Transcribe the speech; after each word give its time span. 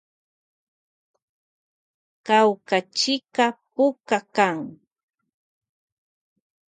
Kawkachika 2.27 3.45
puka 3.73 4.19
kan. 4.35 4.57